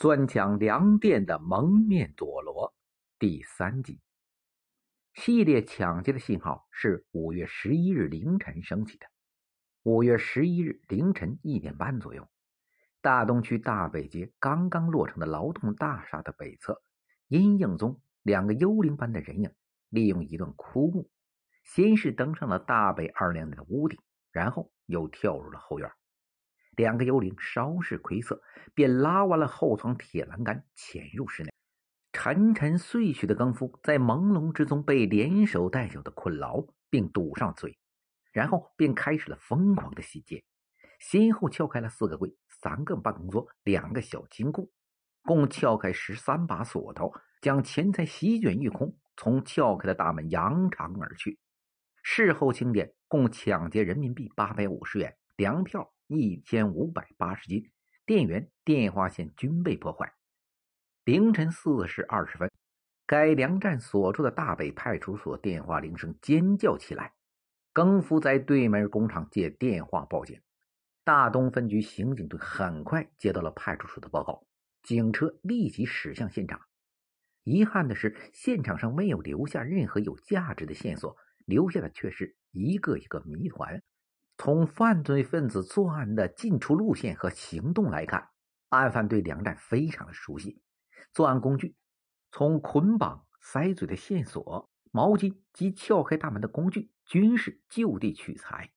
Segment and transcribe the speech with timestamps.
[0.00, 2.74] 钻抢粮店的蒙面佐罗
[3.18, 4.00] 第三集。
[5.12, 9.06] 系列抢劫的信号是五月十一日凌晨升起的。
[9.82, 12.26] 五月十一日凌晨一点半左右，
[13.02, 16.80] 大东区大北街刚刚落成的劳动大厦的北侧，
[17.28, 19.52] 阴影中两个幽灵般的人影，
[19.90, 21.10] 利用一段枯木，
[21.62, 24.00] 先是登上了大北二连的屋顶，
[24.32, 25.92] 然后又跳入了后院。
[26.80, 28.40] 两个幽灵稍事窥色，
[28.74, 31.52] 便拉完了后窗铁栏杆，潜入室内。
[32.10, 37.78] 沉沉睡去的更夫在朦胧之中被连手带脚的困牢，并堵上嘴，
[38.32, 40.42] 然后便开始了疯狂的洗劫，
[40.98, 44.72] 先后撬开了四个柜、三个办公桌、两个小金库，
[45.24, 51.38] 共撬开十三把锁头，将钱财席卷一空，从撬开的大门扬长而去。
[52.02, 55.92] 事后清点，共抢劫人民币八百五十元，粮票。
[56.12, 57.70] 一千五百八十斤，
[58.04, 60.12] 电源、电话线均被破坏。
[61.04, 62.50] 凌晨四时二十分，
[63.06, 67.12] 该粮站所处的大北派出所电话铃声尖叫起来。
[67.72, 70.40] 更夫在对门工厂接电话报警，
[71.04, 74.44] 大东分局刑警队很快接到了派出所的报告，
[74.82, 76.60] 警车立即驶向现场。
[77.44, 83.80] 遗憾的是，现场上没有留下任何有价值的线索，留下的却是一个一个谜团。
[84.42, 88.30] 从犯罪分子作案的进出路线和行动来看，
[88.70, 90.62] 案犯对粮站非常的熟悉。
[91.12, 91.76] 作案工具，
[92.32, 98.72] 从捆绑、塞嘴的线索、毛巾及撬开大门的工具，均是就地取材。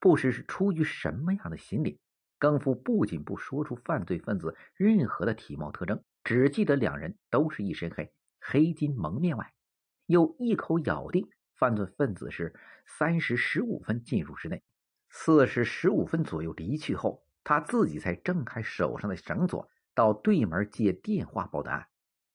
[0.00, 2.00] 不知是出于什么样的心理，
[2.40, 9.52] 更夫不仅不说出犯罪分子任何的体貌特征，只记得两人都是一身黑，黑金蒙面外，
[10.06, 12.52] 又一口咬定犯罪分子是
[12.84, 14.64] 三时十五分进入室内。
[15.16, 21.86] 四时十五分左右离去后，他自己才挣开手上的绳索，到对门接电话报的案。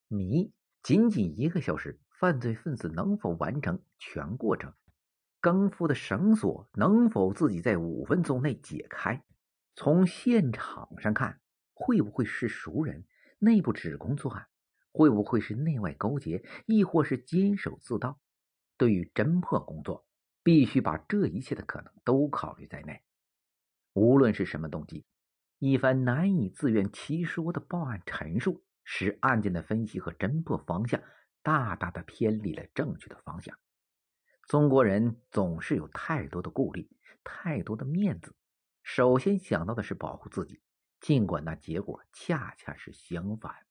[0.08, 4.74] 谜：仅仅一个小时，犯罪分子能否完成全过程？
[5.42, 9.26] 更夫的绳索能否自己在五分钟内解开？
[9.76, 11.42] 从现场上看，
[11.74, 13.06] 会不会是熟人？
[13.40, 14.48] 内部指控作案，
[14.94, 18.18] 会不会是内外勾结，亦或是监守自盗？
[18.78, 20.06] 对于侦破工作。
[20.50, 23.04] 必须把这一切的可能都考虑在内。
[23.94, 25.06] 无论是什么动机，
[25.60, 31.00] 一番难以自圆其说的报案陈述，使案件的分析和侦破方向
[31.44, 33.56] 大大的偏离了正确的方向。
[34.48, 36.90] 中国人总是有太多的顾虑，
[37.24, 38.36] 太多的面子，
[38.82, 40.60] 首先想到的是保护自己，
[41.00, 43.68] 尽管那结果恰恰是相反。